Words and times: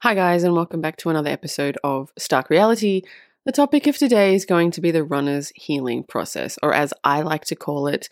Hi, 0.00 0.14
guys, 0.14 0.42
and 0.42 0.54
welcome 0.54 0.80
back 0.80 0.96
to 0.98 1.08
another 1.08 1.30
episode 1.30 1.78
of 1.82 2.12
Stark 2.18 2.50
Reality. 2.50 3.02
The 3.46 3.52
topic 3.52 3.86
of 3.86 3.96
today 3.96 4.34
is 4.34 4.44
going 4.44 4.70
to 4.72 4.80
be 4.80 4.90
the 4.90 5.04
runner's 5.04 5.50
healing 5.54 6.04
process, 6.04 6.58
or 6.62 6.74
as 6.74 6.92
I 7.04 7.22
like 7.22 7.44
to 7.46 7.56
call 7.56 7.86
it, 7.86 8.08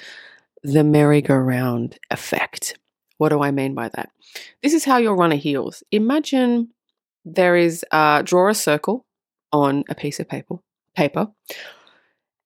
the 0.62 0.84
merry-go-round 0.84 1.98
effect. 2.10 2.78
What 3.18 3.28
do 3.28 3.42
I 3.42 3.50
mean 3.50 3.74
by 3.74 3.88
that? 3.90 4.10
This 4.62 4.72
is 4.72 4.84
how 4.84 4.96
your 4.96 5.14
runner 5.14 5.36
heals. 5.36 5.82
Imagine 5.90 6.70
there 7.24 7.56
is 7.56 7.84
uh, 7.90 8.22
draw 8.22 8.48
a 8.48 8.54
circle 8.54 9.04
on 9.52 9.84
a 9.88 9.94
piece 9.94 10.20
of 10.20 10.28
paper, 10.28 10.56
paper, 10.96 11.28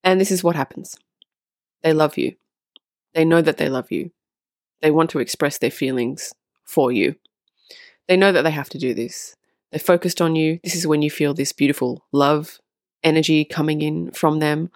and 0.02 0.20
this 0.20 0.30
is 0.32 0.42
what 0.42 0.56
happens. 0.56 0.96
They 1.82 1.92
love 1.92 2.18
you. 2.18 2.34
They 3.12 3.24
know 3.24 3.42
that 3.42 3.58
they 3.58 3.68
love 3.68 3.92
you. 3.92 4.10
They 4.82 4.90
want 4.90 5.10
to 5.10 5.20
express 5.20 5.58
their 5.58 5.70
feelings 5.70 6.32
for 6.64 6.90
you. 6.90 7.14
They 8.08 8.16
know 8.16 8.32
that 8.32 8.42
they 8.42 8.50
have 8.50 8.68
to 8.70 8.78
do 8.78 8.94
this. 8.94 9.34
They're 9.70 9.80
focused 9.80 10.20
on 10.20 10.36
you. 10.36 10.60
This 10.62 10.74
is 10.74 10.86
when 10.86 11.02
you 11.02 11.10
feel 11.10 11.34
this 11.34 11.52
beautiful 11.52 12.04
love 12.12 12.60
energy 13.02 13.44
coming 13.44 13.82
in 13.82 14.10
from 14.12 14.38
them. 14.38 14.70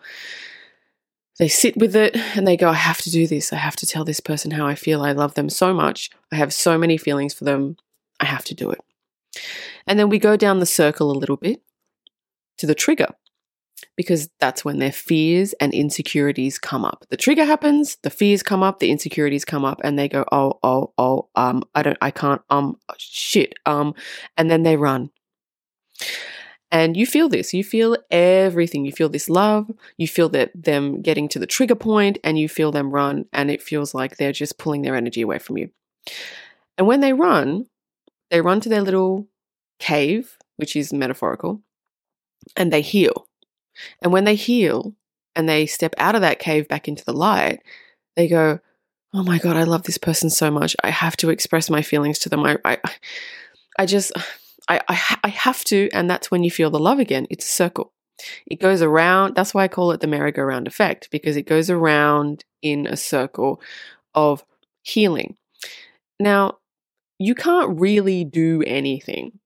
They 1.38 1.48
sit 1.48 1.76
with 1.76 1.94
it 1.94 2.16
and 2.36 2.46
they 2.46 2.56
go, 2.56 2.68
I 2.68 2.74
have 2.74 2.98
to 3.02 3.10
do 3.10 3.26
this. 3.26 3.52
I 3.52 3.56
have 3.56 3.76
to 3.76 3.86
tell 3.86 4.04
this 4.04 4.20
person 4.20 4.50
how 4.50 4.66
I 4.66 4.74
feel. 4.74 5.02
I 5.02 5.12
love 5.12 5.34
them 5.34 5.48
so 5.48 5.72
much. 5.72 6.10
I 6.32 6.36
have 6.36 6.52
so 6.52 6.76
many 6.76 6.96
feelings 6.96 7.32
for 7.32 7.44
them. 7.44 7.76
I 8.18 8.24
have 8.24 8.44
to 8.46 8.54
do 8.54 8.70
it. 8.70 8.80
And 9.86 9.98
then 9.98 10.08
we 10.08 10.18
go 10.18 10.36
down 10.36 10.58
the 10.58 10.66
circle 10.66 11.10
a 11.10 11.16
little 11.16 11.36
bit 11.36 11.62
to 12.58 12.66
the 12.66 12.74
trigger 12.74 13.14
because 13.96 14.28
that's 14.40 14.64
when 14.64 14.78
their 14.78 14.92
fears 14.92 15.54
and 15.54 15.72
insecurities 15.72 16.58
come 16.58 16.84
up. 16.84 17.04
The 17.10 17.16
trigger 17.16 17.44
happens, 17.44 17.96
the 18.02 18.10
fears 18.10 18.42
come 18.42 18.62
up, 18.62 18.78
the 18.78 18.90
insecurities 18.90 19.44
come 19.44 19.64
up, 19.64 19.80
and 19.84 19.98
they 19.98 20.08
go, 20.08 20.24
oh, 20.32 20.58
oh, 20.62 20.92
oh, 20.98 21.28
um, 21.34 21.64
I 21.74 21.82
don't, 21.82 21.98
I 22.00 22.10
can't, 22.10 22.42
um, 22.50 22.78
shit, 22.96 23.54
um, 23.66 23.94
and 24.36 24.50
then 24.50 24.62
they 24.62 24.76
run. 24.76 25.10
And 26.70 26.96
you 26.96 27.06
feel 27.06 27.28
this, 27.28 27.54
you 27.54 27.64
feel 27.64 27.96
everything. 28.10 28.84
You 28.84 28.92
feel 28.92 29.08
this 29.08 29.30
love, 29.30 29.70
you 29.96 30.06
feel 30.06 30.28
that 30.30 30.50
them 30.54 31.00
getting 31.00 31.26
to 31.28 31.38
the 31.38 31.46
trigger 31.46 31.74
point, 31.74 32.18
and 32.22 32.38
you 32.38 32.48
feel 32.48 32.72
them 32.72 32.90
run, 32.90 33.24
and 33.32 33.50
it 33.50 33.62
feels 33.62 33.94
like 33.94 34.16
they're 34.16 34.32
just 34.32 34.58
pulling 34.58 34.82
their 34.82 34.94
energy 34.94 35.22
away 35.22 35.38
from 35.38 35.56
you. 35.56 35.70
And 36.76 36.86
when 36.86 37.00
they 37.00 37.12
run, 37.12 37.66
they 38.30 38.40
run 38.40 38.60
to 38.60 38.68
their 38.68 38.82
little 38.82 39.28
cave, 39.78 40.36
which 40.56 40.76
is 40.76 40.92
metaphorical, 40.92 41.62
and 42.54 42.72
they 42.72 42.82
heal 42.82 43.27
and 44.02 44.12
when 44.12 44.24
they 44.24 44.34
heal 44.34 44.94
and 45.34 45.48
they 45.48 45.66
step 45.66 45.94
out 45.98 46.14
of 46.14 46.20
that 46.20 46.38
cave 46.38 46.68
back 46.68 46.88
into 46.88 47.04
the 47.04 47.12
light, 47.12 47.60
they 48.16 48.28
go, 48.28 48.60
Oh 49.14 49.22
my 49.22 49.38
God, 49.38 49.56
I 49.56 49.64
love 49.64 49.84
this 49.84 49.98
person 49.98 50.28
so 50.28 50.50
much. 50.50 50.76
I 50.84 50.90
have 50.90 51.16
to 51.18 51.30
express 51.30 51.70
my 51.70 51.80
feelings 51.80 52.18
to 52.20 52.28
them. 52.28 52.44
I, 52.44 52.58
I, 52.64 52.78
I 53.78 53.86
just, 53.86 54.12
I, 54.68 54.80
I, 54.86 55.16
I 55.24 55.28
have 55.28 55.64
to. 55.64 55.88
And 55.94 56.10
that's 56.10 56.30
when 56.30 56.44
you 56.44 56.50
feel 56.50 56.70
the 56.70 56.78
love 56.78 56.98
again. 56.98 57.26
It's 57.30 57.46
a 57.46 57.48
circle. 57.48 57.92
It 58.46 58.60
goes 58.60 58.82
around. 58.82 59.34
That's 59.34 59.54
why 59.54 59.64
I 59.64 59.68
call 59.68 59.92
it 59.92 60.00
the 60.00 60.06
merry-go-round 60.06 60.66
effect, 60.66 61.08
because 61.10 61.36
it 61.36 61.46
goes 61.46 61.70
around 61.70 62.44
in 62.60 62.86
a 62.86 62.96
circle 62.96 63.62
of 64.14 64.44
healing. 64.82 65.36
Now, 66.20 66.58
you 67.18 67.34
can't 67.34 67.80
really 67.80 68.24
do 68.24 68.62
anything 68.66 69.38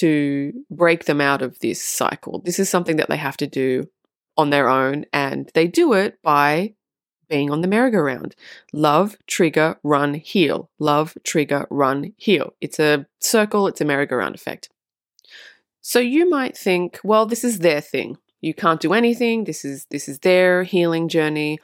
to 0.00 0.52
break 0.70 1.04
them 1.06 1.20
out 1.20 1.42
of 1.42 1.58
this 1.60 1.82
cycle. 1.82 2.40
This 2.44 2.58
is 2.58 2.68
something 2.68 2.96
that 2.96 3.08
they 3.08 3.16
have 3.16 3.36
to 3.38 3.46
do 3.46 3.88
on 4.36 4.50
their 4.50 4.68
own, 4.68 5.06
and 5.12 5.50
they 5.54 5.66
do 5.66 5.92
it 5.94 6.18
by 6.22 6.74
being 7.28 7.50
on 7.50 7.60
the 7.60 7.68
merry-go-round. 7.68 8.34
Love, 8.72 9.16
trigger, 9.26 9.78
run, 9.82 10.14
heal. 10.14 10.70
Love, 10.78 11.16
trigger, 11.24 11.66
run, 11.70 12.12
heal. 12.16 12.54
It's 12.60 12.78
a 12.78 13.06
circle, 13.20 13.66
it's 13.66 13.80
a 13.80 13.84
merry-go-round 13.84 14.34
effect. 14.34 14.68
So 15.80 15.98
you 15.98 16.28
might 16.28 16.56
think, 16.56 17.00
well, 17.02 17.26
this 17.26 17.42
is 17.42 17.60
their 17.60 17.80
thing. 17.80 18.18
You 18.40 18.54
can't 18.54 18.80
do 18.80 18.92
anything. 18.92 19.44
This 19.44 19.64
is 19.64 19.86
this 19.90 20.08
is 20.08 20.20
their 20.20 20.62
healing 20.62 21.08
journey. 21.08 21.58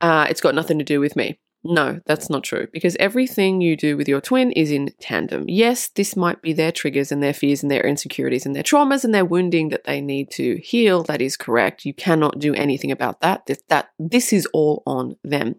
Uh, 0.00 0.26
it's 0.30 0.40
got 0.40 0.54
nothing 0.54 0.78
to 0.78 0.84
do 0.84 1.00
with 1.00 1.16
me. 1.16 1.38
No, 1.62 2.00
that's 2.06 2.30
not 2.30 2.42
true 2.42 2.68
because 2.72 2.96
everything 2.96 3.60
you 3.60 3.76
do 3.76 3.94
with 3.96 4.08
your 4.08 4.22
twin 4.22 4.50
is 4.52 4.70
in 4.70 4.94
tandem. 4.98 5.44
Yes, 5.46 5.88
this 5.88 6.16
might 6.16 6.40
be 6.40 6.54
their 6.54 6.72
triggers 6.72 7.12
and 7.12 7.22
their 7.22 7.34
fears 7.34 7.62
and 7.62 7.70
their 7.70 7.86
insecurities 7.86 8.46
and 8.46 8.56
their 8.56 8.62
traumas 8.62 9.04
and 9.04 9.14
their 9.14 9.26
wounding 9.26 9.68
that 9.68 9.84
they 9.84 10.00
need 10.00 10.30
to 10.32 10.56
heal. 10.56 11.02
That 11.02 11.20
is 11.20 11.36
correct. 11.36 11.84
You 11.84 11.92
cannot 11.92 12.38
do 12.38 12.54
anything 12.54 12.90
about 12.90 13.20
that. 13.20 13.44
This, 13.44 13.62
that 13.68 13.90
this 13.98 14.32
is 14.32 14.46
all 14.54 14.82
on 14.86 15.16
them. 15.22 15.56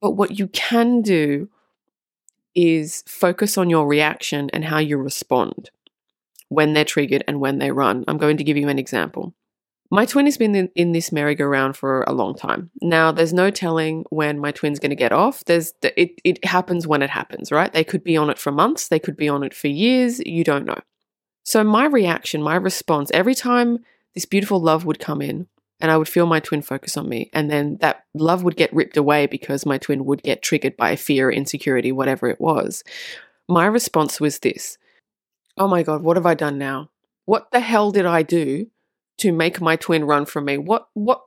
But 0.00 0.12
what 0.12 0.38
you 0.38 0.46
can 0.48 1.02
do 1.02 1.48
is 2.54 3.02
focus 3.08 3.58
on 3.58 3.70
your 3.70 3.88
reaction 3.88 4.50
and 4.52 4.64
how 4.64 4.78
you 4.78 4.98
respond 4.98 5.70
when 6.48 6.74
they're 6.74 6.84
triggered 6.84 7.24
and 7.26 7.40
when 7.40 7.58
they 7.58 7.72
run. 7.72 8.04
I'm 8.06 8.18
going 8.18 8.36
to 8.36 8.44
give 8.44 8.56
you 8.56 8.68
an 8.68 8.78
example. 8.78 9.34
My 9.92 10.06
twin 10.06 10.24
has 10.24 10.38
been 10.38 10.54
in, 10.54 10.70
in 10.74 10.92
this 10.92 11.12
merry-go-round 11.12 11.76
for 11.76 12.02
a 12.04 12.14
long 12.14 12.34
time. 12.34 12.70
Now, 12.80 13.12
there's 13.12 13.34
no 13.34 13.50
telling 13.50 14.06
when 14.08 14.38
my 14.38 14.50
twin's 14.50 14.78
going 14.78 14.88
to 14.88 14.96
get 14.96 15.12
off. 15.12 15.44
There's 15.44 15.74
it, 15.82 16.18
it 16.24 16.42
happens 16.46 16.86
when 16.86 17.02
it 17.02 17.10
happens, 17.10 17.52
right? 17.52 17.70
They 17.70 17.84
could 17.84 18.02
be 18.02 18.16
on 18.16 18.30
it 18.30 18.38
for 18.38 18.50
months, 18.50 18.88
they 18.88 18.98
could 18.98 19.18
be 19.18 19.28
on 19.28 19.42
it 19.44 19.52
for 19.52 19.68
years, 19.68 20.18
you 20.24 20.44
don't 20.44 20.64
know. 20.64 20.80
So, 21.44 21.62
my 21.62 21.84
reaction, 21.84 22.42
my 22.42 22.54
response, 22.54 23.10
every 23.12 23.34
time 23.34 23.80
this 24.14 24.24
beautiful 24.24 24.62
love 24.62 24.86
would 24.86 24.98
come 24.98 25.20
in, 25.20 25.46
and 25.78 25.90
I 25.90 25.98
would 25.98 26.08
feel 26.08 26.24
my 26.24 26.40
twin 26.40 26.62
focus 26.62 26.96
on 26.96 27.06
me, 27.06 27.28
and 27.34 27.50
then 27.50 27.76
that 27.82 28.06
love 28.14 28.42
would 28.44 28.56
get 28.56 28.72
ripped 28.72 28.96
away 28.96 29.26
because 29.26 29.66
my 29.66 29.76
twin 29.76 30.06
would 30.06 30.22
get 30.22 30.40
triggered 30.40 30.78
by 30.78 30.96
fear, 30.96 31.30
insecurity, 31.30 31.92
whatever 31.92 32.28
it 32.28 32.40
was. 32.40 32.82
My 33.46 33.66
response 33.66 34.22
was 34.22 34.38
this 34.38 34.78
Oh 35.58 35.68
my 35.68 35.82
God, 35.82 36.02
what 36.02 36.16
have 36.16 36.24
I 36.24 36.32
done 36.32 36.56
now? 36.56 36.88
What 37.26 37.50
the 37.50 37.60
hell 37.60 37.90
did 37.90 38.06
I 38.06 38.22
do 38.22 38.68
to 39.18 39.32
make 39.32 39.60
my 39.60 39.76
twin 39.76 40.04
run 40.04 40.24
from 40.26 40.46
me. 40.46 40.58
What 40.58 40.88
what 40.94 41.22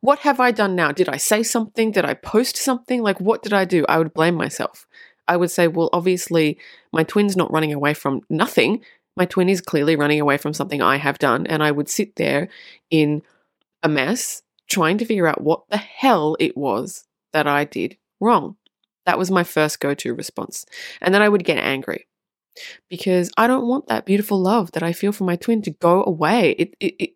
what 0.00 0.20
have 0.20 0.40
I 0.40 0.50
done 0.50 0.74
now? 0.74 0.92
Did 0.92 1.08
I 1.08 1.16
say 1.16 1.42
something? 1.42 1.92
Did 1.92 2.04
I 2.04 2.14
post 2.14 2.56
something? 2.56 3.02
Like 3.02 3.20
what 3.20 3.42
did 3.42 3.52
I 3.52 3.64
do? 3.64 3.84
I 3.88 3.98
would 3.98 4.14
blame 4.14 4.34
myself. 4.34 4.86
I 5.26 5.36
would 5.36 5.50
say, 5.50 5.68
well, 5.68 5.90
obviously 5.92 6.58
my 6.92 7.02
twin's 7.02 7.36
not 7.36 7.52
running 7.52 7.72
away 7.72 7.94
from 7.94 8.22
nothing. 8.28 8.82
My 9.16 9.26
twin 9.26 9.48
is 9.48 9.60
clearly 9.60 9.96
running 9.96 10.20
away 10.20 10.36
from 10.36 10.52
something 10.52 10.82
I 10.82 10.96
have 10.96 11.18
done 11.18 11.46
and 11.46 11.62
I 11.62 11.70
would 11.70 11.88
sit 11.88 12.16
there 12.16 12.48
in 12.90 13.22
a 13.82 13.88
mess 13.88 14.42
trying 14.68 14.98
to 14.98 15.04
figure 15.04 15.26
out 15.26 15.40
what 15.40 15.68
the 15.70 15.76
hell 15.76 16.36
it 16.40 16.56
was 16.56 17.04
that 17.32 17.46
I 17.46 17.64
did 17.64 17.96
wrong. 18.20 18.56
That 19.06 19.18
was 19.18 19.30
my 19.30 19.44
first 19.44 19.80
go-to 19.80 20.14
response. 20.14 20.64
And 21.00 21.14
then 21.14 21.22
I 21.22 21.28
would 21.28 21.44
get 21.44 21.58
angry 21.58 22.06
because 22.88 23.30
I 23.36 23.46
don't 23.46 23.66
want 23.66 23.88
that 23.88 24.06
beautiful 24.06 24.40
love 24.40 24.72
that 24.72 24.82
I 24.82 24.92
feel 24.92 25.12
for 25.12 25.24
my 25.24 25.36
twin 25.36 25.62
to 25.62 25.70
go 25.70 26.04
away. 26.04 26.50
It, 26.52 26.74
it, 26.80 26.94
it 26.98 27.10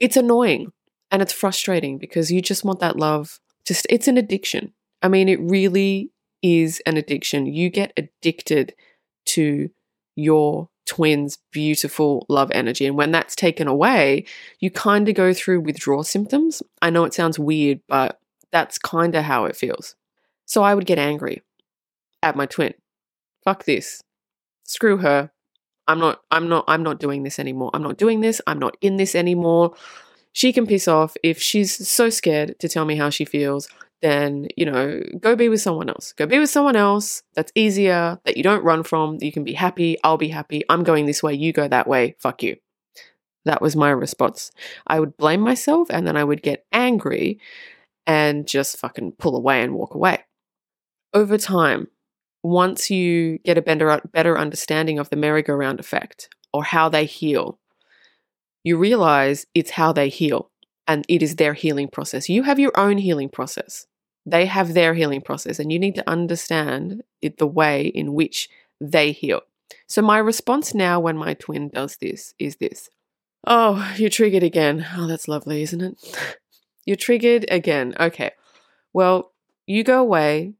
it's 0.00 0.16
annoying 0.16 0.72
and 1.10 1.22
it's 1.22 1.32
frustrating 1.32 1.98
because 1.98 2.30
you 2.30 2.40
just 2.40 2.64
want 2.64 2.80
that 2.80 2.96
love. 2.96 3.40
Just 3.64 3.86
it's 3.90 4.08
an 4.08 4.16
addiction. 4.16 4.72
I 5.02 5.08
mean, 5.08 5.28
it 5.28 5.40
really 5.40 6.10
is 6.42 6.80
an 6.86 6.96
addiction. 6.96 7.46
You 7.46 7.70
get 7.70 7.92
addicted 7.96 8.74
to 9.26 9.70
your 10.16 10.68
twin's 10.86 11.38
beautiful 11.52 12.24
love 12.28 12.50
energy. 12.52 12.86
And 12.86 12.96
when 12.96 13.12
that's 13.12 13.36
taken 13.36 13.68
away, 13.68 14.24
you 14.58 14.70
kind 14.70 15.08
of 15.08 15.14
go 15.14 15.32
through 15.34 15.60
withdrawal 15.60 16.02
symptoms. 16.02 16.62
I 16.80 16.90
know 16.90 17.04
it 17.04 17.14
sounds 17.14 17.38
weird, 17.38 17.80
but 17.88 18.18
that's 18.50 18.78
kind 18.78 19.14
of 19.14 19.24
how 19.24 19.44
it 19.44 19.54
feels. 19.56 19.94
So 20.46 20.62
I 20.62 20.74
would 20.74 20.86
get 20.86 20.98
angry 20.98 21.42
at 22.22 22.36
my 22.36 22.46
twin. 22.46 22.74
Fuck 23.44 23.64
this 23.64 24.02
screw 24.68 24.98
her. 24.98 25.30
I'm 25.88 25.98
not 25.98 26.20
I'm 26.30 26.48
not 26.48 26.64
I'm 26.68 26.82
not 26.82 27.00
doing 27.00 27.22
this 27.22 27.38
anymore. 27.38 27.70
I'm 27.74 27.82
not 27.82 27.96
doing 27.96 28.20
this. 28.20 28.40
I'm 28.46 28.58
not 28.58 28.76
in 28.80 28.96
this 28.96 29.14
anymore. 29.14 29.74
She 30.32 30.52
can 30.52 30.66
piss 30.66 30.86
off 30.86 31.16
if 31.24 31.40
she's 31.40 31.88
so 31.88 32.10
scared 32.10 32.58
to 32.60 32.68
tell 32.68 32.84
me 32.84 32.96
how 32.96 33.10
she 33.10 33.24
feels. 33.24 33.68
Then, 34.00 34.46
you 34.56 34.64
know, 34.64 35.02
go 35.18 35.34
be 35.34 35.48
with 35.48 35.60
someone 35.60 35.88
else. 35.88 36.12
Go 36.12 36.26
be 36.26 36.38
with 36.38 36.50
someone 36.50 36.76
else 36.76 37.24
that's 37.34 37.50
easier, 37.56 38.20
that 38.24 38.36
you 38.36 38.44
don't 38.44 38.62
run 38.62 38.84
from, 38.84 39.18
you 39.20 39.32
can 39.32 39.42
be 39.42 39.54
happy. 39.54 39.96
I'll 40.04 40.16
be 40.18 40.28
happy. 40.28 40.62
I'm 40.68 40.84
going 40.84 41.06
this 41.06 41.22
way. 41.22 41.34
You 41.34 41.52
go 41.52 41.66
that 41.66 41.88
way. 41.88 42.14
Fuck 42.20 42.44
you. 42.44 42.58
That 43.44 43.60
was 43.60 43.74
my 43.74 43.90
response. 43.90 44.52
I 44.86 45.00
would 45.00 45.16
blame 45.16 45.40
myself 45.40 45.88
and 45.90 46.06
then 46.06 46.16
I 46.16 46.22
would 46.22 46.42
get 46.42 46.64
angry 46.70 47.40
and 48.06 48.46
just 48.46 48.76
fucking 48.76 49.12
pull 49.12 49.34
away 49.34 49.62
and 49.62 49.74
walk 49.74 49.94
away. 49.94 50.24
Over 51.12 51.38
time, 51.38 51.88
once 52.48 52.90
you 52.90 53.38
get 53.38 53.58
a 53.58 53.62
better, 53.62 54.00
better 54.12 54.38
understanding 54.38 54.98
of 54.98 55.10
the 55.10 55.16
merry-go-round 55.16 55.78
effect 55.78 56.28
or 56.52 56.64
how 56.64 56.88
they 56.88 57.04
heal, 57.04 57.58
you 58.64 58.78
realize 58.78 59.46
it's 59.54 59.70
how 59.70 59.92
they 59.92 60.08
heal 60.08 60.50
and 60.86 61.04
it 61.08 61.22
is 61.22 61.36
their 61.36 61.54
healing 61.54 61.88
process. 61.88 62.28
You 62.28 62.44
have 62.44 62.58
your 62.58 62.72
own 62.74 62.98
healing 62.98 63.28
process. 63.28 63.86
They 64.24 64.46
have 64.46 64.74
their 64.74 64.94
healing 64.94 65.22
process, 65.22 65.58
and 65.58 65.72
you 65.72 65.78
need 65.78 65.94
to 65.94 66.10
understand 66.10 67.02
it 67.22 67.38
the 67.38 67.46
way 67.46 67.86
in 67.86 68.12
which 68.12 68.50
they 68.78 69.12
heal. 69.12 69.40
So, 69.86 70.02
my 70.02 70.18
response 70.18 70.74
now 70.74 71.00
when 71.00 71.16
my 71.16 71.34
twin 71.34 71.70
does 71.70 71.96
this 71.96 72.34
is 72.38 72.56
this 72.56 72.90
Oh, 73.46 73.94
you're 73.96 74.10
triggered 74.10 74.42
again. 74.42 74.86
Oh, 74.96 75.06
that's 75.06 75.28
lovely, 75.28 75.62
isn't 75.62 75.80
it? 75.80 76.38
you're 76.84 76.96
triggered 76.96 77.46
again. 77.50 77.94
Okay. 77.98 78.32
Well, 78.92 79.32
you 79.66 79.84
go 79.84 80.00
away, 80.00 80.54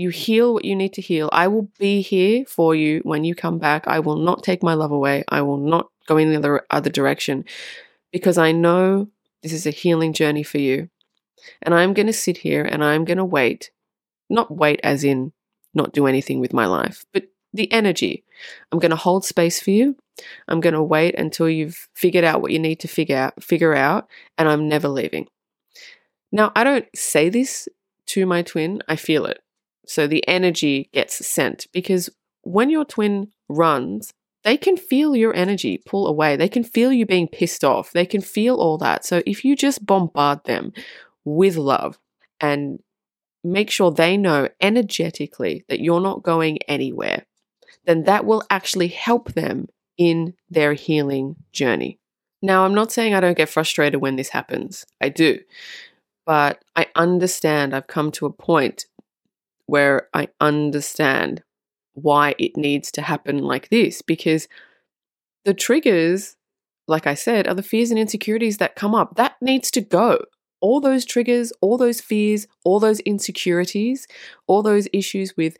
You 0.00 0.08
heal 0.08 0.54
what 0.54 0.64
you 0.64 0.74
need 0.74 0.94
to 0.94 1.02
heal. 1.02 1.28
I 1.30 1.46
will 1.48 1.68
be 1.78 2.00
here 2.00 2.46
for 2.46 2.74
you 2.74 3.00
when 3.02 3.22
you 3.22 3.34
come 3.34 3.58
back. 3.58 3.86
I 3.86 4.00
will 4.00 4.16
not 4.16 4.42
take 4.42 4.62
my 4.62 4.72
love 4.72 4.92
away. 4.92 5.24
I 5.28 5.42
will 5.42 5.58
not 5.58 5.90
go 6.06 6.16
in 6.16 6.30
the 6.30 6.38
other, 6.38 6.62
other 6.70 6.88
direction 6.88 7.44
because 8.10 8.38
I 8.38 8.50
know 8.50 9.08
this 9.42 9.52
is 9.52 9.66
a 9.66 9.70
healing 9.70 10.14
journey 10.14 10.42
for 10.42 10.56
you. 10.56 10.88
And 11.60 11.74
I'm 11.74 11.92
going 11.92 12.06
to 12.06 12.14
sit 12.14 12.38
here 12.38 12.64
and 12.64 12.82
I'm 12.82 13.04
going 13.04 13.18
to 13.18 13.26
wait. 13.26 13.72
Not 14.30 14.50
wait 14.50 14.80
as 14.82 15.04
in 15.04 15.34
not 15.74 15.92
do 15.92 16.06
anything 16.06 16.40
with 16.40 16.54
my 16.54 16.64
life, 16.64 17.04
but 17.12 17.24
the 17.52 17.70
energy. 17.70 18.24
I'm 18.72 18.78
going 18.78 18.92
to 18.92 18.96
hold 18.96 19.26
space 19.26 19.60
for 19.60 19.70
you. 19.70 19.96
I'm 20.48 20.60
going 20.60 20.72
to 20.72 20.82
wait 20.82 21.14
until 21.14 21.50
you've 21.50 21.88
figured 21.94 22.24
out 22.24 22.40
what 22.40 22.52
you 22.52 22.58
need 22.58 22.80
to 22.80 22.88
figure 22.88 23.18
out, 23.18 23.44
figure 23.44 23.74
out, 23.74 24.08
and 24.38 24.48
I'm 24.48 24.66
never 24.66 24.88
leaving. 24.88 25.28
Now, 26.32 26.52
I 26.56 26.64
don't 26.64 26.86
say 26.94 27.28
this 27.28 27.68
to 28.06 28.24
my 28.24 28.40
twin, 28.40 28.82
I 28.88 28.96
feel 28.96 29.26
it. 29.26 29.42
So 29.90 30.06
the 30.06 30.26
energy 30.28 30.88
gets 30.92 31.26
sent 31.26 31.66
because 31.72 32.10
when 32.42 32.70
your 32.70 32.84
twin 32.84 33.32
runs, 33.48 34.12
they 34.44 34.56
can 34.56 34.76
feel 34.76 35.16
your 35.16 35.34
energy 35.34 35.82
pull 35.84 36.06
away. 36.06 36.36
They 36.36 36.48
can 36.48 36.62
feel 36.62 36.92
you 36.92 37.04
being 37.04 37.26
pissed 37.26 37.64
off. 37.64 37.90
They 37.90 38.06
can 38.06 38.20
feel 38.20 38.54
all 38.54 38.78
that. 38.78 39.04
So 39.04 39.20
if 39.26 39.44
you 39.44 39.56
just 39.56 39.84
bombard 39.84 40.44
them 40.44 40.72
with 41.24 41.56
love 41.56 41.98
and 42.40 42.78
make 43.42 43.68
sure 43.68 43.90
they 43.90 44.16
know 44.16 44.48
energetically 44.60 45.64
that 45.68 45.80
you're 45.80 46.00
not 46.00 46.22
going 46.22 46.58
anywhere, 46.68 47.26
then 47.84 48.04
that 48.04 48.24
will 48.24 48.44
actually 48.48 48.88
help 48.88 49.32
them 49.32 49.66
in 49.98 50.34
their 50.48 50.74
healing 50.74 51.34
journey. 51.50 51.98
Now, 52.40 52.64
I'm 52.64 52.74
not 52.74 52.92
saying 52.92 53.12
I 53.12 53.20
don't 53.20 53.36
get 53.36 53.48
frustrated 53.48 54.00
when 54.00 54.14
this 54.14 54.28
happens. 54.28 54.86
I 55.00 55.08
do. 55.08 55.40
But 56.26 56.62
I 56.76 56.86
understand, 56.94 57.74
I've 57.74 57.88
come 57.88 58.12
to 58.12 58.26
a 58.26 58.32
point 58.32 58.84
where 59.70 60.08
I 60.12 60.26
understand 60.40 61.44
why 61.94 62.34
it 62.40 62.56
needs 62.56 62.90
to 62.90 63.02
happen 63.02 63.38
like 63.38 63.68
this 63.68 64.02
because 64.02 64.48
the 65.44 65.54
triggers, 65.54 66.36
like 66.88 67.06
I 67.06 67.14
said, 67.14 67.46
are 67.46 67.54
the 67.54 67.62
fears 67.62 67.90
and 67.90 67.98
insecurities 67.98 68.58
that 68.58 68.74
come 68.74 68.96
up. 68.96 69.14
That 69.14 69.36
needs 69.40 69.70
to 69.70 69.80
go. 69.80 70.24
All 70.60 70.80
those 70.80 71.04
triggers, 71.04 71.52
all 71.60 71.78
those 71.78 72.00
fears, 72.00 72.48
all 72.64 72.80
those 72.80 72.98
insecurities, 73.00 74.08
all 74.48 74.62
those 74.62 74.88
issues 74.92 75.36
with 75.36 75.56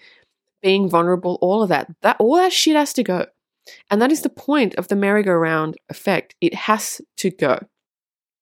being 0.60 0.90
vulnerable, 0.90 1.38
all 1.40 1.62
of 1.62 1.68
that, 1.68 1.86
that 2.02 2.16
all 2.18 2.34
that 2.34 2.52
shit 2.52 2.74
has 2.74 2.92
to 2.94 3.04
go. 3.04 3.26
And 3.92 4.02
that 4.02 4.10
is 4.10 4.22
the 4.22 4.28
point 4.28 4.74
of 4.74 4.88
the 4.88 4.96
merry-go-round 4.96 5.76
effect. 5.88 6.34
It 6.40 6.54
has 6.54 7.00
to 7.18 7.30
go. 7.30 7.60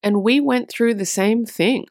And 0.01 0.23
we 0.23 0.39
went 0.39 0.67
through 0.69 0.95
the 0.95 1.05
same 1.05 1.45
thing. 1.45 1.85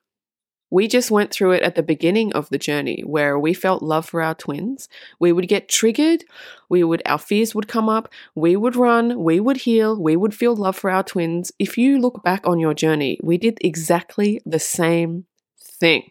We 0.71 0.87
just 0.87 1.11
went 1.11 1.31
through 1.31 1.53
it 1.53 1.63
at 1.63 1.75
the 1.75 1.83
beginning 1.83 2.33
of 2.35 2.51
the 2.51 2.59
journey 2.59 3.03
where 3.07 3.39
we 3.39 3.55
felt 3.55 3.83
love 3.83 4.07
for 4.07 4.21
our 4.21 4.35
twins. 4.35 4.89
We 5.19 5.33
would 5.33 5.49
get 5.49 5.69
triggered, 5.69 6.25
we 6.69 6.85
would 6.85 7.03
our 7.07 7.19
fears 7.19 7.55
would 7.55 7.69
come 7.69 7.89
up, 7.89 8.13
we 8.35 8.55
would 8.57 8.77
run, 8.77 9.23
we 9.23 9.41
would 9.41 9.59
heal, 9.59 10.01
we 10.01 10.17
would 10.17 10.35
feel 10.35 10.55
love 10.55 10.77
for 10.77 10.91
our 10.91 11.03
twins. 11.03 11.53
If 11.59 11.79
you 11.79 11.99
look 11.99 12.23
back 12.23 12.47
on 12.47 12.61
your 12.61 12.75
journey, 12.75 13.19
we 13.23 13.39
did 13.39 13.59
exactly 13.61 14.41
the 14.45 14.59
same 14.59 15.25
thing. 15.59 16.11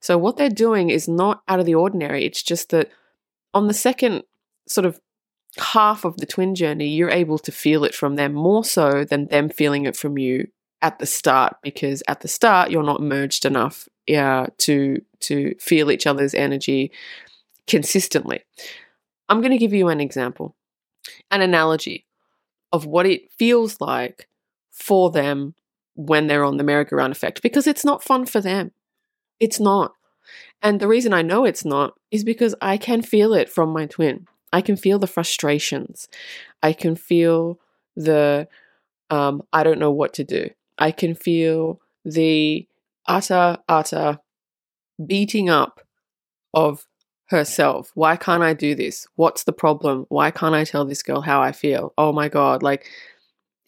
So 0.00 0.18
what 0.18 0.36
they're 0.36 0.50
doing 0.50 0.90
is 0.90 1.08
not 1.08 1.42
out 1.48 1.60
of 1.60 1.66
the 1.66 1.74
ordinary. 1.74 2.24
It's 2.24 2.42
just 2.42 2.70
that 2.70 2.90
on 3.52 3.66
the 3.66 3.74
second 3.74 4.22
sort 4.68 4.84
of 4.84 5.00
half 5.56 6.04
of 6.04 6.18
the 6.18 6.26
twin 6.26 6.54
journey, 6.54 6.88
you're 6.88 7.10
able 7.10 7.38
to 7.38 7.52
feel 7.52 7.84
it 7.84 7.94
from 7.94 8.16
them 8.16 8.34
more 8.34 8.64
so 8.64 9.04
than 9.04 9.26
them 9.26 9.48
feeling 9.48 9.84
it 9.84 9.96
from 9.96 10.18
you 10.18 10.48
at 10.84 10.98
the 10.98 11.06
start 11.06 11.56
because 11.62 12.02
at 12.06 12.20
the 12.20 12.28
start 12.28 12.70
you're 12.70 12.82
not 12.82 13.00
merged 13.00 13.46
enough 13.46 13.88
uh, 14.14 14.46
to 14.58 15.00
to 15.18 15.54
feel 15.58 15.90
each 15.90 16.06
other's 16.06 16.34
energy 16.34 16.92
consistently. 17.66 18.42
I'm 19.30 19.40
going 19.40 19.52
to 19.52 19.58
give 19.58 19.72
you 19.72 19.88
an 19.88 20.00
example, 20.00 20.54
an 21.30 21.40
analogy 21.40 22.04
of 22.70 22.84
what 22.84 23.06
it 23.06 23.32
feels 23.32 23.80
like 23.80 24.28
for 24.70 25.10
them 25.10 25.54
when 25.94 26.26
they're 26.26 26.44
on 26.44 26.58
the 26.58 26.64
merry-go-round 26.64 27.12
effect 27.12 27.40
because 27.40 27.66
it's 27.66 27.84
not 27.84 28.04
fun 28.04 28.26
for 28.26 28.42
them. 28.42 28.72
It's 29.40 29.58
not. 29.58 29.94
And 30.60 30.80
the 30.80 30.88
reason 30.88 31.14
I 31.14 31.22
know 31.22 31.46
it's 31.46 31.64
not 31.64 31.94
is 32.10 32.24
because 32.24 32.54
I 32.60 32.76
can 32.76 33.00
feel 33.00 33.32
it 33.32 33.48
from 33.48 33.70
my 33.70 33.86
twin. 33.86 34.26
I 34.52 34.60
can 34.60 34.76
feel 34.76 34.98
the 34.98 35.06
frustrations. 35.06 36.08
I 36.62 36.74
can 36.74 36.94
feel 36.94 37.58
the 37.96 38.48
um, 39.08 39.42
I 39.52 39.62
don't 39.62 39.78
know 39.78 39.92
what 39.92 40.12
to 40.14 40.24
do. 40.24 40.50
I 40.78 40.90
can 40.90 41.14
feel 41.14 41.80
the 42.04 42.66
utter, 43.06 43.58
utter 43.68 44.18
beating 45.04 45.48
up 45.48 45.80
of 46.52 46.86
herself. 47.28 47.90
Why 47.94 48.16
can't 48.16 48.42
I 48.42 48.54
do 48.54 48.74
this? 48.74 49.06
What's 49.16 49.44
the 49.44 49.52
problem? 49.52 50.06
Why 50.08 50.30
can't 50.30 50.54
I 50.54 50.64
tell 50.64 50.84
this 50.84 51.02
girl 51.02 51.20
how 51.20 51.40
I 51.40 51.52
feel? 51.52 51.92
Oh 51.96 52.12
my 52.12 52.28
God. 52.28 52.62
Like, 52.62 52.86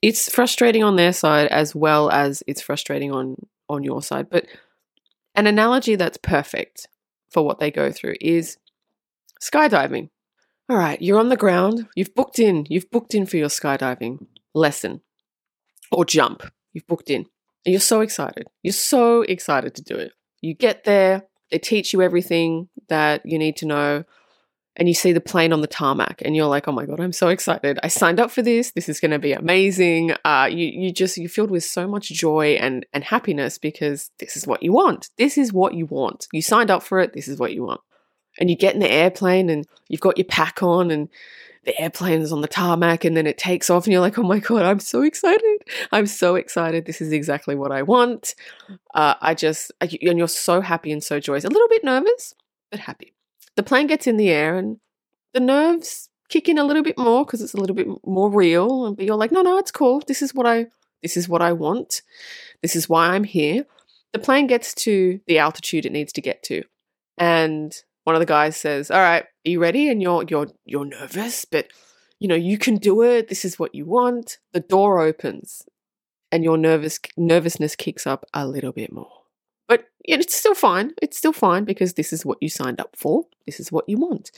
it's 0.02 0.32
frustrating 0.32 0.84
on 0.84 0.96
their 0.96 1.12
side 1.12 1.48
as 1.48 1.74
well 1.74 2.10
as 2.10 2.42
it's 2.46 2.60
frustrating 2.60 3.12
on 3.12 3.36
on 3.68 3.82
your 3.82 4.02
side 4.02 4.28
but 4.30 4.46
an 5.34 5.46
analogy 5.46 5.96
that's 5.96 6.18
perfect 6.18 6.86
for 7.30 7.44
what 7.44 7.58
they 7.58 7.70
go 7.70 7.90
through 7.90 8.14
is 8.20 8.56
skydiving 9.42 10.08
all 10.68 10.76
right 10.76 11.02
you're 11.02 11.18
on 11.18 11.28
the 11.28 11.36
ground 11.36 11.88
you've 11.96 12.14
booked 12.14 12.38
in 12.38 12.64
you've 12.68 12.90
booked 12.90 13.14
in 13.14 13.26
for 13.26 13.36
your 13.36 13.48
skydiving 13.48 14.26
lesson 14.54 15.00
or 15.90 16.04
jump 16.04 16.42
You've 16.76 16.86
booked 16.86 17.08
in. 17.08 17.24
And 17.64 17.72
you're 17.72 17.80
so 17.80 18.02
excited. 18.02 18.46
You're 18.62 18.74
so 18.74 19.22
excited 19.22 19.74
to 19.76 19.82
do 19.82 19.94
it. 19.94 20.12
You 20.42 20.52
get 20.52 20.84
there, 20.84 21.22
they 21.50 21.58
teach 21.58 21.94
you 21.94 22.02
everything 22.02 22.68
that 22.90 23.22
you 23.24 23.38
need 23.38 23.56
to 23.56 23.66
know, 23.66 24.04
and 24.76 24.86
you 24.86 24.92
see 24.92 25.12
the 25.12 25.22
plane 25.22 25.54
on 25.54 25.62
the 25.62 25.66
tarmac, 25.66 26.20
and 26.22 26.36
you're 26.36 26.48
like, 26.48 26.68
"Oh 26.68 26.72
my 26.72 26.84
god, 26.84 27.00
I'm 27.00 27.14
so 27.14 27.28
excited! 27.28 27.78
I 27.82 27.88
signed 27.88 28.20
up 28.20 28.30
for 28.30 28.42
this. 28.42 28.72
This 28.72 28.90
is 28.90 29.00
going 29.00 29.12
to 29.12 29.18
be 29.18 29.32
amazing." 29.32 30.12
Uh, 30.22 30.50
you 30.52 30.66
you 30.66 30.92
just 30.92 31.16
you're 31.16 31.30
filled 31.30 31.50
with 31.50 31.64
so 31.64 31.88
much 31.88 32.10
joy 32.10 32.58
and 32.60 32.84
and 32.92 33.04
happiness 33.04 33.56
because 33.56 34.10
this 34.18 34.36
is 34.36 34.46
what 34.46 34.62
you 34.62 34.74
want. 34.74 35.08
This 35.16 35.38
is 35.38 35.50
what 35.50 35.72
you 35.72 35.86
want. 35.86 36.28
You 36.32 36.42
signed 36.42 36.70
up 36.70 36.82
for 36.82 37.00
it. 37.00 37.14
This 37.14 37.26
is 37.26 37.38
what 37.38 37.54
you 37.54 37.64
want. 37.64 37.80
And 38.38 38.50
you 38.50 38.56
get 38.56 38.74
in 38.74 38.80
the 38.80 38.90
airplane, 38.90 39.50
and 39.50 39.66
you've 39.88 40.00
got 40.00 40.18
your 40.18 40.26
pack 40.26 40.62
on, 40.62 40.90
and 40.90 41.08
the 41.66 41.78
airplane 41.80 42.22
is 42.22 42.32
on 42.32 42.40
the 42.42 42.48
tarmac 42.48 43.04
and 43.04 43.16
then 43.16 43.26
it 43.26 43.36
takes 43.36 43.68
off 43.68 43.84
and 43.84 43.92
you're 43.92 44.00
like, 44.00 44.16
oh 44.18 44.22
my 44.22 44.38
God, 44.38 44.62
I'm 44.62 44.78
so 44.78 45.02
excited. 45.02 45.64
I'm 45.90 46.06
so 46.06 46.36
excited. 46.36 46.86
This 46.86 47.00
is 47.00 47.10
exactly 47.10 47.56
what 47.56 47.72
I 47.72 47.82
want. 47.82 48.36
Uh, 48.94 49.14
I 49.20 49.34
just, 49.34 49.72
and 49.80 49.92
you're 50.00 50.28
so 50.28 50.60
happy 50.60 50.92
and 50.92 51.02
so 51.02 51.18
joyous. 51.18 51.44
A 51.44 51.48
little 51.48 51.68
bit 51.68 51.82
nervous, 51.82 52.34
but 52.70 52.78
happy. 52.78 53.14
The 53.56 53.64
plane 53.64 53.88
gets 53.88 54.06
in 54.06 54.16
the 54.16 54.28
air 54.28 54.56
and 54.56 54.78
the 55.34 55.40
nerves 55.40 56.08
kick 56.28 56.48
in 56.48 56.56
a 56.56 56.64
little 56.64 56.84
bit 56.84 56.96
more 56.96 57.24
because 57.24 57.42
it's 57.42 57.54
a 57.54 57.60
little 57.60 57.74
bit 57.74 57.88
more 58.06 58.30
real. 58.30 58.92
But 58.94 59.04
you're 59.04 59.16
like, 59.16 59.32
no, 59.32 59.42
no, 59.42 59.58
it's 59.58 59.72
cool. 59.72 60.02
This 60.06 60.22
is 60.22 60.32
what 60.32 60.46
I, 60.46 60.66
this 61.02 61.16
is 61.16 61.28
what 61.28 61.42
I 61.42 61.52
want. 61.52 62.02
This 62.62 62.76
is 62.76 62.88
why 62.88 63.08
I'm 63.08 63.24
here. 63.24 63.66
The 64.12 64.20
plane 64.20 64.46
gets 64.46 64.72
to 64.74 65.18
the 65.26 65.38
altitude 65.38 65.84
it 65.84 65.92
needs 65.92 66.12
to 66.12 66.20
get 66.20 66.44
to. 66.44 66.62
And 67.18 67.74
one 68.06 68.14
of 68.14 68.20
the 68.20 68.26
guys 68.26 68.56
says, 68.56 68.88
"All 68.88 69.00
right, 69.00 69.24
are 69.24 69.50
you 69.50 69.60
ready?" 69.60 69.88
And 69.88 70.00
you're 70.00 70.24
you're 70.28 70.46
you're 70.64 70.84
nervous, 70.84 71.44
but 71.44 71.72
you 72.20 72.28
know 72.28 72.36
you 72.36 72.56
can 72.56 72.76
do 72.76 73.02
it. 73.02 73.28
This 73.28 73.44
is 73.44 73.58
what 73.58 73.74
you 73.74 73.84
want. 73.84 74.38
The 74.52 74.60
door 74.60 75.00
opens, 75.00 75.64
and 76.30 76.44
your 76.44 76.56
nervous 76.56 77.00
nervousness 77.16 77.74
kicks 77.74 78.06
up 78.06 78.24
a 78.32 78.46
little 78.46 78.70
bit 78.70 78.92
more. 78.92 79.22
But 79.66 79.86
it's 80.04 80.36
still 80.36 80.54
fine. 80.54 80.92
It's 81.02 81.18
still 81.18 81.32
fine 81.32 81.64
because 81.64 81.94
this 81.94 82.12
is 82.12 82.24
what 82.24 82.38
you 82.40 82.48
signed 82.48 82.80
up 82.80 82.94
for. 82.96 83.24
This 83.44 83.58
is 83.58 83.72
what 83.72 83.88
you 83.88 83.96
want. 83.96 84.30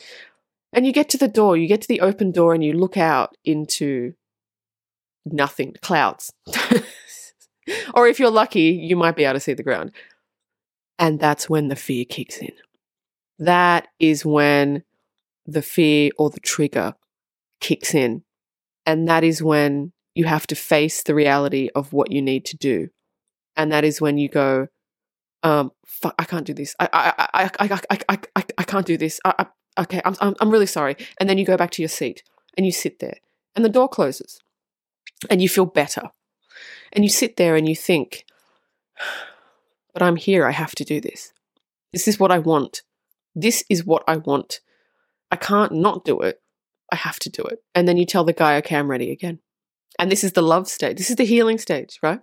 And 0.72 0.86
you 0.86 0.92
get 0.92 1.10
to 1.10 1.18
the 1.18 1.28
door, 1.28 1.54
you 1.58 1.68
get 1.68 1.82
to 1.82 1.88
the 1.88 2.00
open 2.00 2.32
door, 2.32 2.54
and 2.54 2.64
you 2.64 2.72
look 2.72 2.96
out 2.96 3.36
into 3.44 4.14
nothing, 5.26 5.74
clouds. 5.82 6.32
or 7.94 8.08
if 8.08 8.18
you're 8.18 8.30
lucky, 8.30 8.70
you 8.82 8.96
might 8.96 9.16
be 9.16 9.24
able 9.24 9.34
to 9.34 9.40
see 9.40 9.52
the 9.52 9.62
ground. 9.62 9.92
And 10.98 11.20
that's 11.20 11.50
when 11.50 11.68
the 11.68 11.76
fear 11.76 12.06
kicks 12.06 12.38
in 12.38 12.52
that 13.38 13.88
is 13.98 14.24
when 14.24 14.82
the 15.46 15.62
fear 15.62 16.10
or 16.18 16.30
the 16.30 16.40
trigger 16.40 16.94
kicks 17.60 17.94
in. 17.94 18.22
And 18.84 19.08
that 19.08 19.24
is 19.24 19.42
when 19.42 19.92
you 20.14 20.24
have 20.24 20.46
to 20.48 20.54
face 20.54 21.02
the 21.02 21.14
reality 21.14 21.68
of 21.74 21.92
what 21.92 22.10
you 22.10 22.20
need 22.20 22.44
to 22.46 22.56
do. 22.56 22.88
And 23.56 23.72
that 23.72 23.84
is 23.84 24.00
when 24.00 24.18
you 24.18 24.28
go, 24.28 24.68
um, 25.42 25.70
fuck, 25.86 26.14
I 26.18 26.24
can't 26.24 26.46
do 26.46 26.54
this. 26.54 26.74
I, 26.78 26.88
I, 26.92 27.28
I, 27.34 27.50
I, 27.58 27.80
I, 27.90 28.18
I, 28.36 28.44
I, 28.58 28.62
can't 28.64 28.86
do 28.86 28.96
this. 28.96 29.20
I, 29.24 29.34
I, 29.38 29.82
okay, 29.82 30.00
I'm, 30.04 30.16
I'm, 30.20 30.34
I'm 30.40 30.50
really 30.50 30.66
sorry. 30.66 30.96
And 31.20 31.28
then 31.28 31.38
you 31.38 31.44
go 31.44 31.56
back 31.56 31.70
to 31.72 31.82
your 31.82 31.88
seat 31.88 32.22
and 32.56 32.66
you 32.66 32.72
sit 32.72 32.98
there 32.98 33.18
and 33.54 33.64
the 33.64 33.68
door 33.68 33.88
closes 33.88 34.40
and 35.30 35.40
you 35.40 35.48
feel 35.48 35.66
better. 35.66 36.02
And 36.92 37.04
you 37.04 37.10
sit 37.10 37.36
there 37.36 37.54
and 37.54 37.68
you 37.68 37.76
think, 37.76 38.24
but 39.92 40.02
I'm 40.02 40.16
here. 40.16 40.46
I 40.46 40.52
have 40.52 40.74
to 40.76 40.84
do 40.84 41.00
this. 41.00 41.32
This 41.92 42.08
is 42.08 42.18
what 42.18 42.32
I 42.32 42.38
want. 42.38 42.82
This 43.34 43.64
is 43.68 43.84
what 43.84 44.04
I 44.06 44.16
want. 44.16 44.60
I 45.30 45.36
can't 45.36 45.72
not 45.72 46.04
do 46.04 46.20
it. 46.20 46.40
I 46.90 46.96
have 46.96 47.18
to 47.20 47.30
do 47.30 47.42
it. 47.42 47.62
And 47.74 47.86
then 47.86 47.96
you 47.96 48.06
tell 48.06 48.24
the 48.24 48.32
guy, 48.32 48.56
okay, 48.58 48.76
I'm 48.76 48.90
ready 48.90 49.10
again. 49.10 49.40
And 49.98 50.10
this 50.10 50.24
is 50.24 50.32
the 50.32 50.42
love 50.42 50.68
stage. 50.68 50.96
This 50.96 51.10
is 51.10 51.16
the 51.16 51.24
healing 51.24 51.58
stage, 51.58 51.98
right? 52.02 52.20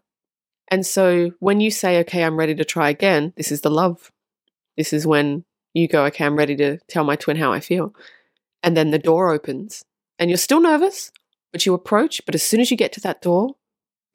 And 0.69 0.85
so 0.85 1.31
when 1.39 1.59
you 1.59 1.69
say, 1.69 1.99
okay, 1.99 2.23
I'm 2.23 2.37
ready 2.37 2.55
to 2.55 2.65
try 2.65 2.89
again, 2.89 3.33
this 3.37 3.51
is 3.51 3.61
the 3.61 3.69
love. 3.69 4.11
This 4.77 4.93
is 4.93 5.05
when 5.05 5.45
you 5.73 5.87
go, 5.87 6.05
okay, 6.05 6.25
I'm 6.25 6.37
ready 6.37 6.55
to 6.55 6.79
tell 6.87 7.03
my 7.03 7.15
twin 7.15 7.37
how 7.37 7.51
I 7.51 7.59
feel. 7.59 7.93
And 8.63 8.75
then 8.75 8.91
the 8.91 8.99
door 8.99 9.31
opens 9.31 9.83
and 10.17 10.29
you're 10.29 10.37
still 10.37 10.61
nervous, 10.61 11.11
but 11.51 11.65
you 11.65 11.73
approach. 11.73 12.21
But 12.25 12.33
as 12.33 12.43
soon 12.43 12.61
as 12.61 12.71
you 12.71 12.77
get 12.77 12.93
to 12.93 13.01
that 13.01 13.21
door, 13.21 13.55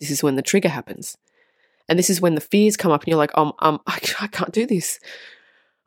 this 0.00 0.10
is 0.10 0.22
when 0.22 0.36
the 0.36 0.42
trigger 0.42 0.70
happens. 0.70 1.16
And 1.88 1.98
this 1.98 2.10
is 2.10 2.20
when 2.20 2.34
the 2.34 2.40
fears 2.40 2.76
come 2.76 2.92
up 2.92 3.02
and 3.02 3.08
you're 3.08 3.18
like, 3.18 3.36
um, 3.36 3.52
um, 3.60 3.80
I, 3.86 3.98
I 4.20 4.26
can't 4.26 4.52
do 4.52 4.66
this. 4.66 4.98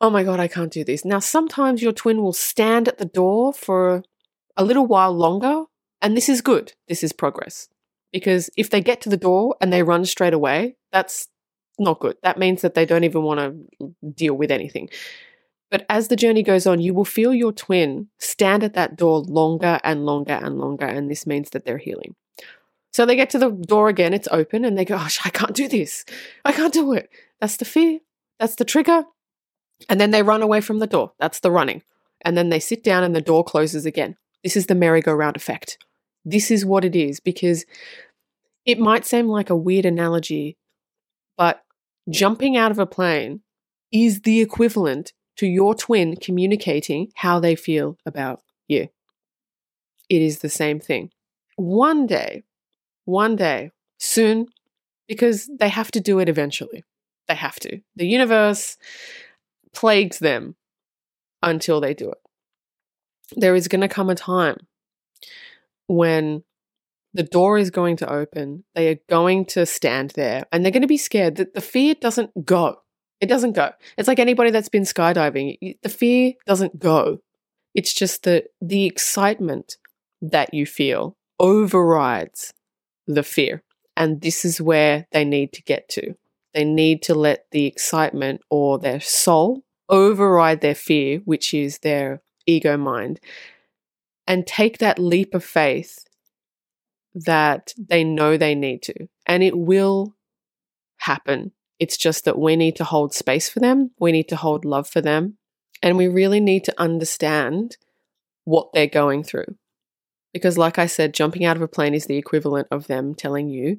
Oh 0.02 0.10
my 0.10 0.24
God, 0.24 0.40
I 0.40 0.48
can't 0.48 0.72
do 0.72 0.84
this. 0.84 1.06
Now, 1.06 1.20
sometimes 1.20 1.82
your 1.82 1.94
twin 1.94 2.22
will 2.22 2.34
stand 2.34 2.88
at 2.88 2.98
the 2.98 3.06
door 3.06 3.54
for 3.54 4.04
a 4.58 4.64
little 4.64 4.86
while 4.86 5.14
longer. 5.14 5.64
And 6.02 6.18
this 6.18 6.28
is 6.28 6.42
good. 6.42 6.74
This 6.88 7.04
is 7.04 7.14
progress. 7.14 7.70
Because 8.12 8.50
if 8.58 8.70
they 8.70 8.82
get 8.82 9.02
to 9.02 9.10
the 9.10 9.18
door 9.18 9.56
and 9.62 9.72
they 9.72 9.82
run 9.82 10.06
straight 10.06 10.34
away, 10.34 10.76
that's 10.92 11.28
not 11.80 12.00
good. 12.00 12.18
That 12.24 12.38
means 12.38 12.62
that 12.62 12.74
they 12.74 12.86
don't 12.86 13.06
even 13.06 13.24
want 13.24 13.40
to 13.40 13.96
deal 14.12 14.36
with 14.36 14.52
anything. 14.52 14.90
But 15.72 15.86
as 15.90 16.08
the 16.08 16.16
journey 16.16 16.44
goes 16.44 16.68
on, 16.68 16.82
you 16.82 16.94
will 16.94 17.06
feel 17.06 17.34
your 17.34 17.52
twin 17.52 18.10
stand 18.20 18.64
at 18.64 18.76
that 18.76 18.96
door 18.96 19.22
longer 19.22 19.80
and 19.84 20.06
longer 20.06 20.34
and 20.34 20.60
longer. 20.60 20.86
And 20.86 21.10
this 21.10 21.26
means 21.26 21.50
that 21.52 21.66
they're 21.66 21.80
healing. 21.80 22.16
So 22.92 23.08
they 23.08 23.16
get 23.16 23.32
to 23.32 23.40
the 23.40 23.50
door 23.50 23.90
again, 23.90 24.14
it's 24.14 24.28
open, 24.32 24.66
and 24.66 24.78
they 24.78 24.86
go, 24.86 24.98
Gosh, 24.98 25.20
I 25.26 25.30
can't 25.32 25.56
do 25.56 25.68
this. 25.68 26.06
I 26.46 26.52
can't 26.52 26.74
do 26.74 26.94
it. 26.94 27.10
That's 27.42 27.58
the 27.58 27.66
fear. 27.66 28.00
That's 28.40 28.56
the 28.56 28.66
trigger. 28.66 29.06
And 29.90 30.00
then 30.00 30.12
they 30.12 30.24
run 30.24 30.42
away 30.42 30.62
from 30.62 30.80
the 30.80 30.88
door. 30.88 31.12
That's 31.20 31.40
the 31.40 31.52
running. 31.52 31.84
And 32.22 32.38
then 32.38 32.50
they 32.50 32.60
sit 32.60 32.84
down 32.84 33.04
and 33.04 33.16
the 33.16 33.22
door 33.22 33.44
closes 33.44 33.86
again. 33.86 34.16
This 34.44 34.56
is 34.56 34.68
the 34.68 34.76
merry-go-round 34.76 35.36
effect. 35.36 35.78
This 36.26 36.52
is 36.52 36.66
what 36.66 36.86
it 36.86 36.96
is 36.96 37.20
because 37.20 37.66
it 38.66 38.80
might 38.80 39.06
seem 39.06 39.28
like 39.28 39.50
a 39.50 39.56
weird 39.56 39.86
analogy, 39.86 40.58
but 41.38 41.64
jumping 42.10 42.56
out 42.56 42.72
of 42.72 42.80
a 42.80 42.86
plane 42.86 43.42
is 43.92 44.22
the 44.22 44.42
equivalent 44.42 45.14
to 45.38 45.48
your 45.48 45.76
twin 45.76 46.16
communicating 46.16 47.12
how 47.16 47.40
they 47.40 47.56
feel 47.56 47.98
about 48.06 48.42
you. 48.68 48.88
It 50.10 50.22
is 50.22 50.40
the 50.40 50.50
same 50.50 50.80
thing. 50.80 51.10
One 51.56 52.08
day, 52.08 52.44
one 53.06 53.36
day, 53.36 53.72
soon, 53.98 54.48
because 55.08 55.50
they 55.60 55.70
have 55.70 55.92
to 55.92 56.00
do 56.00 56.20
it 56.20 56.30
eventually. 56.30 56.84
They 57.28 57.36
have 57.36 57.60
to. 57.62 57.80
The 57.96 58.08
universe 58.08 58.78
plagues 59.74 60.20
them 60.20 60.56
until 61.42 61.82
they 61.82 61.94
do 61.94 62.12
it. 62.12 62.18
There 63.36 63.56
is 63.56 63.68
going 63.68 63.82
to 63.82 63.88
come 63.88 64.10
a 64.10 64.16
time 64.16 64.68
when 65.88 66.44
the 67.14 67.24
door 67.24 67.58
is 67.58 67.70
going 67.70 67.98
to 67.98 68.12
open. 68.12 68.64
They 68.76 68.90
are 68.90 69.00
going 69.10 69.46
to 69.48 69.66
stand 69.66 70.12
there 70.12 70.46
and 70.52 70.64
they're 70.64 70.72
going 70.72 70.82
to 70.82 70.88
be 70.88 70.98
scared 70.98 71.36
that 71.38 71.54
the 71.54 71.62
fear 71.62 71.96
doesn't 71.96 72.46
go. 72.46 72.78
It 73.20 73.28
doesn't 73.28 73.54
go. 73.54 73.72
It's 73.98 74.08
like 74.08 74.20
anybody 74.20 74.52
that's 74.52 74.70
been 74.70 74.84
skydiving. 74.84 75.78
The 75.82 75.90
fear 75.90 76.34
doesn't 76.46 76.80
go. 76.80 77.20
It's 77.74 77.94
just 77.94 78.24
that 78.24 78.48
the 78.62 78.86
excitement 78.86 79.78
that 80.22 80.54
you 80.54 80.66
feel 80.66 81.18
overrides 81.40 82.54
the 83.08 83.24
fear. 83.24 83.64
And 83.96 84.22
this 84.22 84.44
is 84.44 84.60
where 84.60 85.08
they 85.12 85.24
need 85.24 85.54
to 85.54 85.64
get 85.64 85.88
to. 85.90 86.16
They 86.54 86.66
need 86.66 87.02
to 87.04 87.16
let 87.16 87.46
the 87.52 87.66
excitement 87.66 88.42
or 88.50 88.80
their 88.80 89.00
soul 89.00 89.64
override 89.90 90.62
their 90.62 90.76
fear, 90.76 91.20
which 91.26 91.54
is 91.54 91.80
their 91.80 92.22
ego 92.46 92.78
mind, 92.78 93.20
and 94.28 94.46
take 94.46 94.78
that 94.78 95.00
leap 95.00 95.34
of 95.34 95.44
faith 95.44 96.06
that 97.14 97.74
they 97.78 98.04
know 98.04 98.38
they 98.38 98.56
need 98.56 98.82
to. 98.84 99.08
And 99.26 99.44
it 99.44 99.58
will 99.58 100.16
happen. 100.98 101.52
It's 101.80 101.98
just 101.98 102.26
that 102.26 102.40
we 102.40 102.56
need 102.56 102.76
to 102.78 102.84
hold 102.84 103.14
space 103.14 103.50
for 103.50 103.60
them, 103.60 103.92
we 104.00 104.12
need 104.12 104.30
to 104.30 104.36
hold 104.36 104.64
love 104.64 104.88
for 104.88 105.02
them, 105.02 105.38
and 105.82 105.98
we 105.98 106.08
really 106.08 106.40
need 106.40 106.64
to 106.66 106.82
understand 106.82 107.78
what 108.46 108.70
they're 108.74 108.88
going 108.88 109.24
through. 109.24 109.56
Because, 110.34 110.58
like 110.58 110.80
I 110.80 110.88
said, 110.88 111.14
jumping 111.14 111.46
out 111.46 111.58
of 111.58 111.62
a 111.62 111.68
plane 111.68 111.94
is 111.94 112.06
the 112.06 112.18
equivalent 112.18 112.68
of 112.72 112.88
them 112.88 113.14
telling 113.14 113.50
you 113.50 113.78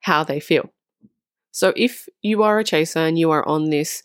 how 0.00 0.24
they 0.24 0.40
feel. 0.40 0.72
So, 1.52 1.72
if 1.76 2.08
you 2.22 2.42
are 2.42 2.58
a 2.58 2.64
chaser 2.64 2.98
and 2.98 3.18
you 3.18 3.30
are 3.30 3.46
on 3.46 3.70
this, 3.70 4.02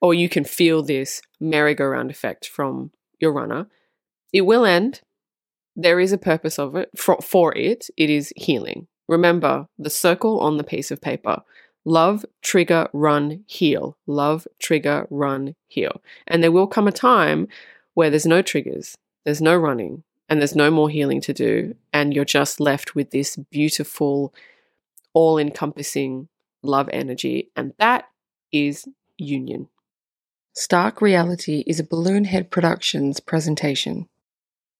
or 0.00 0.14
you 0.14 0.28
can 0.28 0.44
feel 0.44 0.82
this 0.82 1.20
merry-go-round 1.40 2.10
effect 2.10 2.48
from 2.48 2.92
your 3.20 3.32
runner, 3.32 3.66
it 4.32 4.42
will 4.42 4.64
end. 4.64 5.00
There 5.76 5.98
is 5.98 6.12
a 6.12 6.18
purpose 6.18 6.58
of 6.58 6.76
it 6.76 6.90
for, 6.96 7.18
for 7.20 7.56
it. 7.56 7.88
It 7.96 8.10
is 8.10 8.32
healing. 8.36 8.86
Remember 9.08 9.68
the 9.78 9.90
circle 9.90 10.40
on 10.40 10.56
the 10.56 10.64
piece 10.64 10.90
of 10.90 11.00
paper. 11.00 11.42
Love, 11.84 12.24
trigger, 12.42 12.88
run, 12.92 13.44
heal. 13.46 13.96
Love, 14.06 14.46
trigger, 14.58 15.06
run, 15.10 15.54
heal. 15.68 16.00
And 16.26 16.42
there 16.42 16.52
will 16.52 16.66
come 16.66 16.88
a 16.88 16.92
time 16.92 17.48
where 17.94 18.08
there's 18.08 18.26
no 18.26 18.40
triggers, 18.40 18.96
there's 19.24 19.42
no 19.42 19.56
running, 19.56 20.02
and 20.28 20.40
there's 20.40 20.56
no 20.56 20.70
more 20.70 20.88
healing 20.88 21.20
to 21.22 21.32
do. 21.32 21.74
And 21.92 22.14
you're 22.14 22.24
just 22.24 22.60
left 22.60 22.94
with 22.94 23.10
this 23.10 23.36
beautiful, 23.36 24.32
all 25.14 25.38
encompassing 25.38 26.28
love 26.62 26.88
energy. 26.92 27.50
And 27.56 27.72
that 27.78 28.04
is 28.52 28.86
union. 29.16 29.68
Stark 30.54 31.00
Reality 31.00 31.64
is 31.66 31.80
a 31.80 31.84
Balloonhead 31.84 32.50
Productions 32.50 33.20
presentation. 33.20 34.08